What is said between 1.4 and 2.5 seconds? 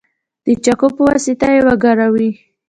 یې وګروئ.